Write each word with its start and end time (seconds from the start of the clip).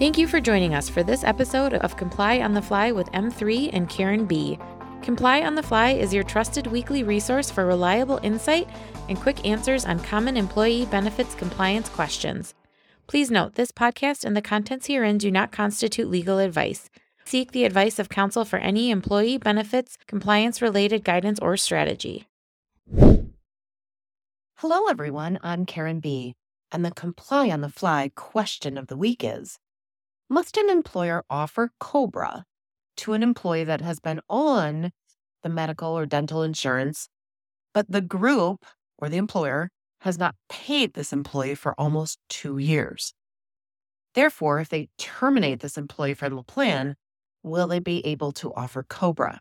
Thank 0.00 0.16
you 0.16 0.26
for 0.26 0.40
joining 0.40 0.72
us 0.72 0.88
for 0.88 1.02
this 1.02 1.24
episode 1.24 1.74
of 1.74 1.98
Comply 1.98 2.40
on 2.40 2.54
the 2.54 2.62
Fly 2.62 2.90
with 2.90 3.12
M3 3.12 3.68
and 3.74 3.86
Karen 3.86 4.24
B. 4.24 4.58
Comply 5.02 5.42
on 5.42 5.56
the 5.56 5.62
Fly 5.62 5.90
is 5.90 6.14
your 6.14 6.24
trusted 6.24 6.66
weekly 6.66 7.02
resource 7.02 7.50
for 7.50 7.66
reliable 7.66 8.18
insight 8.22 8.66
and 9.10 9.20
quick 9.20 9.46
answers 9.46 9.84
on 9.84 10.00
common 10.00 10.38
employee 10.38 10.86
benefits 10.86 11.34
compliance 11.34 11.90
questions. 11.90 12.54
Please 13.08 13.30
note 13.30 13.56
this 13.56 13.72
podcast 13.72 14.24
and 14.24 14.34
the 14.34 14.40
contents 14.40 14.86
herein 14.86 15.18
do 15.18 15.30
not 15.30 15.52
constitute 15.52 16.08
legal 16.08 16.38
advice. 16.38 16.88
Seek 17.26 17.52
the 17.52 17.66
advice 17.66 17.98
of 17.98 18.08
counsel 18.08 18.46
for 18.46 18.58
any 18.58 18.90
employee 18.90 19.36
benefits, 19.36 19.98
compliance 20.06 20.62
related 20.62 21.04
guidance, 21.04 21.38
or 21.40 21.58
strategy. 21.58 22.26
Hello, 24.54 24.86
everyone. 24.88 25.38
I'm 25.42 25.66
Karen 25.66 26.00
B. 26.00 26.36
And 26.72 26.86
the 26.86 26.90
Comply 26.90 27.50
on 27.50 27.60
the 27.60 27.68
Fly 27.68 28.10
question 28.14 28.78
of 28.78 28.86
the 28.86 28.96
week 28.96 29.22
is 29.22 29.58
Must 30.32 30.56
an 30.56 30.70
employer 30.70 31.24
offer 31.28 31.72
COBRA 31.80 32.44
to 32.98 33.12
an 33.14 33.22
employee 33.24 33.64
that 33.64 33.80
has 33.80 33.98
been 33.98 34.20
on 34.28 34.92
the 35.42 35.48
medical 35.48 35.98
or 35.98 36.06
dental 36.06 36.44
insurance, 36.44 37.08
but 37.74 37.90
the 37.90 38.00
group 38.00 38.64
or 38.96 39.08
the 39.08 39.16
employer 39.16 39.70
has 40.02 40.18
not 40.18 40.36
paid 40.48 40.94
this 40.94 41.12
employee 41.12 41.56
for 41.56 41.74
almost 41.76 42.20
two 42.28 42.58
years? 42.58 43.12
Therefore, 44.14 44.60
if 44.60 44.68
they 44.68 44.88
terminate 44.98 45.60
this 45.60 45.76
employee 45.76 46.14
from 46.14 46.36
the 46.36 46.44
plan, 46.44 46.94
will 47.42 47.66
they 47.66 47.80
be 47.80 48.06
able 48.06 48.30
to 48.32 48.54
offer 48.54 48.84
COBRA? 48.84 49.40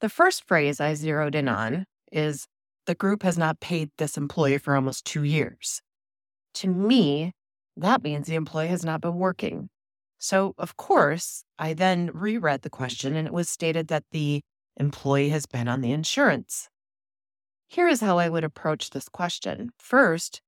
The 0.00 0.08
first 0.08 0.48
phrase 0.48 0.80
I 0.80 0.94
zeroed 0.94 1.34
in 1.34 1.48
on 1.48 1.84
is 2.10 2.46
the 2.86 2.94
group 2.94 3.22
has 3.24 3.36
not 3.36 3.60
paid 3.60 3.90
this 3.98 4.16
employee 4.16 4.56
for 4.56 4.74
almost 4.74 5.04
two 5.04 5.22
years. 5.22 5.82
To 6.54 6.68
me, 6.68 7.32
that 7.80 8.02
means 8.02 8.26
the 8.26 8.34
employee 8.34 8.68
has 8.68 8.84
not 8.84 9.00
been 9.00 9.16
working. 9.16 9.68
So, 10.18 10.54
of 10.58 10.76
course, 10.76 11.44
I 11.58 11.72
then 11.72 12.10
reread 12.12 12.62
the 12.62 12.70
question 12.70 13.16
and 13.16 13.26
it 13.26 13.32
was 13.32 13.48
stated 13.48 13.88
that 13.88 14.04
the 14.12 14.42
employee 14.76 15.30
has 15.30 15.46
been 15.46 15.66
on 15.66 15.80
the 15.80 15.92
insurance. 15.92 16.68
Here 17.68 17.88
is 17.88 18.00
how 18.00 18.18
I 18.18 18.28
would 18.28 18.44
approach 18.44 18.90
this 18.90 19.08
question. 19.08 19.70
First, 19.78 20.42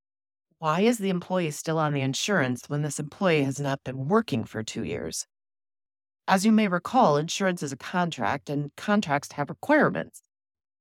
why 0.59 0.81
is 0.81 0.97
the 0.97 1.09
employee 1.09 1.51
still 1.51 1.79
on 1.79 1.93
the 1.93 2.01
insurance 2.01 2.69
when 2.69 2.83
this 2.83 2.99
employee 2.99 3.43
has 3.43 3.59
not 3.59 3.83
been 3.83 4.07
working 4.07 4.43
for 4.43 4.63
two 4.63 4.83
years? 4.83 5.25
As 6.27 6.45
you 6.45 6.51
may 6.51 6.67
recall, 6.67 7.17
insurance 7.17 7.63
is 7.63 7.71
a 7.71 7.77
contract 7.77 8.49
and 8.49 8.71
contracts 8.77 9.33
have 9.33 9.49
requirements. 9.49 10.21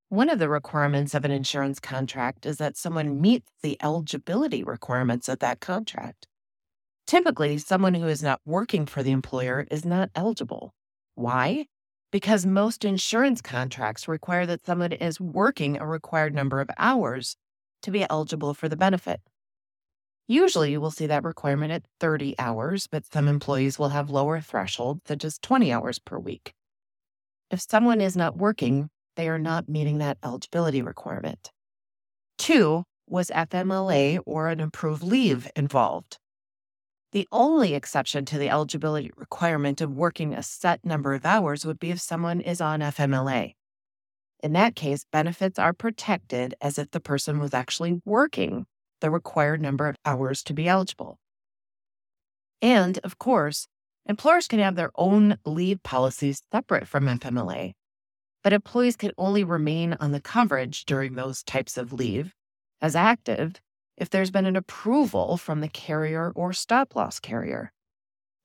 One 0.08 0.28
of 0.28 0.38
the 0.38 0.48
requirements 0.48 1.14
of 1.14 1.24
an 1.24 1.30
insurance 1.30 1.80
contract 1.80 2.44
is 2.44 2.58
that 2.58 2.76
someone 2.76 3.20
meets 3.20 3.50
the 3.62 3.76
eligibility 3.82 4.62
requirements 4.62 5.28
of 5.28 5.38
that 5.38 5.60
contract. 5.60 6.26
Typically, 7.06 7.58
someone 7.58 7.94
who 7.94 8.06
is 8.06 8.22
not 8.22 8.40
working 8.44 8.86
for 8.86 9.02
the 9.02 9.10
employer 9.10 9.66
is 9.70 9.84
not 9.84 10.10
eligible. 10.14 10.72
Why? 11.14 11.66
Because 12.10 12.46
most 12.46 12.84
insurance 12.84 13.40
contracts 13.40 14.08
require 14.08 14.46
that 14.46 14.64
someone 14.64 14.92
is 14.92 15.20
working 15.20 15.78
a 15.78 15.86
required 15.86 16.34
number 16.34 16.60
of 16.60 16.70
hours 16.78 17.36
to 17.82 17.90
be 17.90 18.06
eligible 18.08 18.54
for 18.54 18.68
the 18.68 18.76
benefit. 18.76 19.20
Usually, 20.28 20.70
you 20.70 20.80
will 20.80 20.90
see 20.90 21.06
that 21.06 21.24
requirement 21.24 21.72
at 21.72 21.84
30 22.00 22.36
hours, 22.38 22.86
but 22.86 23.04
some 23.04 23.28
employees 23.28 23.78
will 23.78 23.90
have 23.90 24.08
lower 24.08 24.40
thresholds, 24.40 25.00
such 25.06 25.24
as 25.24 25.38
20 25.38 25.72
hours 25.72 25.98
per 25.98 26.18
week. 26.18 26.54
If 27.50 27.60
someone 27.60 28.00
is 28.00 28.16
not 28.16 28.38
working, 28.38 28.88
they 29.16 29.28
are 29.28 29.38
not 29.38 29.68
meeting 29.68 29.98
that 29.98 30.18
eligibility 30.24 30.80
requirement. 30.80 31.50
Two, 32.38 32.84
was 33.06 33.28
FMLA 33.28 34.20
or 34.24 34.48
an 34.48 34.60
approved 34.60 35.02
leave 35.02 35.50
involved? 35.54 36.18
The 37.12 37.28
only 37.30 37.74
exception 37.74 38.24
to 38.26 38.38
the 38.38 38.48
eligibility 38.48 39.10
requirement 39.16 39.80
of 39.80 39.94
working 39.94 40.34
a 40.34 40.42
set 40.42 40.84
number 40.84 41.14
of 41.14 41.26
hours 41.26 41.64
would 41.64 41.78
be 41.78 41.90
if 41.90 42.00
someone 42.00 42.40
is 42.40 42.60
on 42.60 42.80
FMLA. 42.80 43.54
In 44.42 44.52
that 44.54 44.74
case, 44.74 45.04
benefits 45.12 45.58
are 45.58 45.72
protected 45.72 46.54
as 46.60 46.78
if 46.78 46.90
the 46.90 47.00
person 47.00 47.38
was 47.38 47.54
actually 47.54 48.00
working 48.04 48.66
the 49.00 49.10
required 49.10 49.60
number 49.60 49.88
of 49.88 49.96
hours 50.04 50.42
to 50.44 50.54
be 50.54 50.68
eligible. 50.68 51.18
And 52.60 52.98
of 53.04 53.18
course, 53.18 53.68
employers 54.06 54.48
can 54.48 54.58
have 54.58 54.74
their 54.74 54.90
own 54.94 55.36
leave 55.44 55.82
policies 55.82 56.42
separate 56.50 56.88
from 56.88 57.06
FMLA 57.06 57.74
but 58.42 58.52
employees 58.52 58.96
can 58.96 59.12
only 59.16 59.44
remain 59.44 59.96
on 60.00 60.12
the 60.12 60.20
coverage 60.20 60.84
during 60.84 61.14
those 61.14 61.42
types 61.42 61.78
of 61.78 61.92
leave 61.92 62.34
as 62.80 62.96
active 62.96 63.60
if 63.96 64.10
there's 64.10 64.30
been 64.30 64.46
an 64.46 64.56
approval 64.56 65.36
from 65.36 65.60
the 65.60 65.68
carrier 65.68 66.32
or 66.34 66.52
stop 66.52 66.96
loss 66.96 67.20
carrier. 67.20 67.72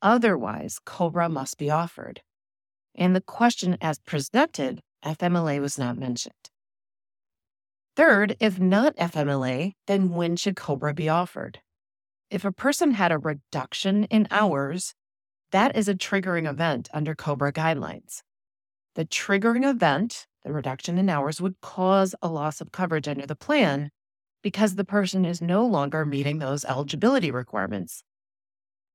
Otherwise, 0.01 0.79
COBRA 0.85 1.29
must 1.29 1.57
be 1.57 1.69
offered. 1.69 2.21
In 2.93 3.13
the 3.13 3.21
question 3.21 3.77
as 3.81 3.99
presented, 3.99 4.81
FMLA 5.03 5.59
was 5.59 5.77
not 5.77 5.97
mentioned. 5.97 6.33
Third, 7.95 8.35
if 8.39 8.59
not 8.59 8.95
FMLA, 8.97 9.73
then 9.87 10.09
when 10.09 10.35
should 10.35 10.55
COBRA 10.55 10.93
be 10.93 11.09
offered? 11.09 11.61
If 12.29 12.45
a 12.45 12.51
person 12.51 12.91
had 12.91 13.11
a 13.11 13.17
reduction 13.17 14.03
in 14.05 14.27
hours, 14.29 14.93
that 15.51 15.75
is 15.75 15.87
a 15.87 15.95
triggering 15.95 16.47
event 16.47 16.89
under 16.93 17.15
COBRA 17.15 17.53
guidelines. 17.53 18.21
The 18.95 19.05
triggering 19.05 19.67
event, 19.67 20.27
the 20.43 20.51
reduction 20.51 20.97
in 20.97 21.09
hours, 21.09 21.39
would 21.39 21.61
cause 21.61 22.13
a 22.21 22.27
loss 22.27 22.61
of 22.61 22.71
coverage 22.71 23.07
under 23.07 23.25
the 23.25 23.35
plan 23.35 23.91
because 24.41 24.75
the 24.75 24.85
person 24.85 25.25
is 25.25 25.41
no 25.41 25.65
longer 25.65 26.05
meeting 26.05 26.39
those 26.39 26.65
eligibility 26.65 27.31
requirements. 27.31 28.03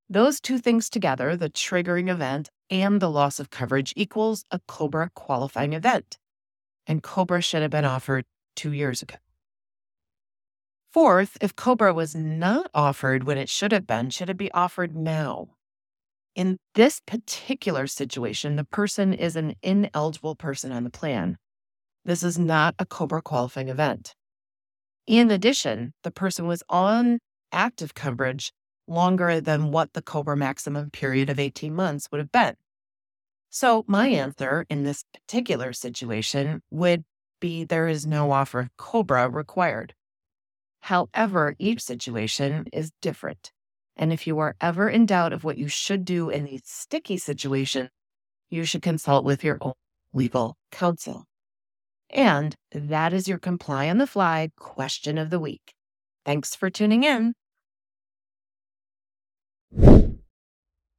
Those 0.08 0.40
two 0.40 0.58
things 0.58 0.90
together, 0.90 1.36
the 1.36 1.50
triggering 1.50 2.10
event 2.10 2.50
and 2.68 3.00
the 3.00 3.10
loss 3.10 3.40
of 3.40 3.50
coverage, 3.50 3.92
equals 3.96 4.44
a 4.50 4.60
COBRA 4.66 5.10
qualifying 5.14 5.72
event. 5.72 6.18
And 6.86 7.02
COBRA 7.02 7.42
should 7.42 7.62
have 7.62 7.70
been 7.70 7.84
offered 7.84 8.24
two 8.54 8.72
years 8.72 9.02
ago. 9.02 9.16
Fourth, 10.92 11.38
if 11.40 11.56
COBRA 11.56 11.94
was 11.94 12.14
not 12.14 12.70
offered 12.74 13.24
when 13.24 13.38
it 13.38 13.48
should 13.48 13.72
have 13.72 13.86
been, 13.86 14.10
should 14.10 14.28
it 14.28 14.36
be 14.36 14.52
offered 14.52 14.94
now? 14.94 15.48
In 16.34 16.58
this 16.74 17.00
particular 17.06 17.86
situation, 17.86 18.56
the 18.56 18.64
person 18.64 19.14
is 19.14 19.36
an 19.36 19.54
ineligible 19.62 20.34
person 20.34 20.72
on 20.72 20.84
the 20.84 20.90
plan. 20.90 21.38
This 22.04 22.22
is 22.22 22.38
not 22.38 22.74
a 22.78 22.84
COBRA 22.84 23.22
qualifying 23.22 23.68
event. 23.68 24.14
In 25.06 25.30
addition, 25.30 25.94
the 26.02 26.10
person 26.10 26.46
was 26.46 26.62
on 26.68 27.18
active 27.50 27.94
coverage 27.94 28.52
longer 28.86 29.40
than 29.40 29.70
what 29.70 29.92
the 29.92 30.02
COBRA 30.02 30.36
maximum 30.36 30.90
period 30.90 31.28
of 31.30 31.38
18 31.38 31.74
months 31.74 32.08
would 32.10 32.18
have 32.18 32.32
been. 32.32 32.54
So, 33.50 33.84
my 33.86 34.08
mm-hmm. 34.08 34.20
answer 34.20 34.66
in 34.70 34.84
this 34.84 35.04
particular 35.12 35.72
situation 35.72 36.62
would 36.70 37.04
be 37.40 37.64
there 37.64 37.88
is 37.88 38.06
no 38.06 38.32
offer 38.32 38.60
of 38.60 38.76
COBRA 38.76 39.28
required. 39.28 39.94
However, 40.80 41.54
each 41.58 41.82
situation 41.82 42.66
is 42.72 42.92
different. 43.02 43.52
And 43.96 44.12
if 44.12 44.26
you 44.26 44.38
are 44.38 44.56
ever 44.60 44.88
in 44.88 45.06
doubt 45.06 45.32
of 45.32 45.44
what 45.44 45.58
you 45.58 45.68
should 45.68 46.04
do 46.04 46.30
in 46.30 46.44
these 46.44 46.62
sticky 46.64 47.18
situations, 47.18 47.90
you 48.48 48.64
should 48.64 48.82
consult 48.82 49.24
with 49.24 49.44
your 49.44 49.58
own 49.60 49.74
legal 50.12 50.56
counsel. 50.70 51.26
And 52.12 52.54
that 52.72 53.12
is 53.12 53.26
your 53.26 53.38
comply 53.38 53.88
on 53.88 53.98
the 53.98 54.06
fly 54.06 54.50
question 54.58 55.18
of 55.18 55.30
the 55.30 55.40
week. 55.40 55.74
Thanks 56.24 56.54
for 56.54 56.70
tuning 56.70 57.04
in. 57.04 57.34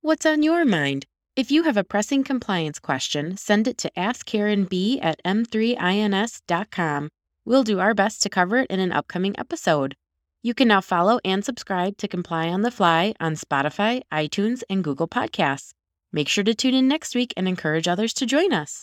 What's 0.01 0.25
on 0.25 0.43
your 0.43 0.65
mind? 0.65 1.05
If 1.35 1.49
you 1.49 1.63
have 1.63 1.77
a 1.77 1.83
pressing 1.83 2.23
compliance 2.23 2.79
question, 2.79 3.37
send 3.37 3.67
it 3.67 3.77
to 3.79 3.91
askkarenb 3.97 4.99
at 5.01 5.23
m3ins.com. 5.23 7.09
We'll 7.45 7.63
do 7.63 7.79
our 7.79 7.93
best 7.93 8.21
to 8.23 8.29
cover 8.29 8.57
it 8.57 8.69
in 8.69 8.79
an 8.79 8.91
upcoming 8.91 9.37
episode. 9.39 9.95
You 10.41 10.53
can 10.53 10.67
now 10.67 10.81
follow 10.81 11.19
and 11.23 11.43
subscribe 11.45 11.97
to 11.97 12.07
Comply 12.07 12.49
on 12.49 12.63
the 12.63 12.71
Fly 12.71 13.13
on 13.19 13.35
Spotify, 13.35 14.01
iTunes, 14.11 14.61
and 14.69 14.83
Google 14.83 15.07
Podcasts. 15.07 15.71
Make 16.11 16.27
sure 16.27 16.43
to 16.43 16.53
tune 16.53 16.73
in 16.73 16.87
next 16.87 17.15
week 17.15 17.33
and 17.37 17.47
encourage 17.47 17.87
others 17.87 18.13
to 18.15 18.25
join 18.25 18.51
us. 18.51 18.81